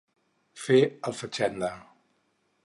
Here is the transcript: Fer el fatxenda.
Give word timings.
Fer 0.61 0.79
el 1.11 1.17
fatxenda. 1.19 1.71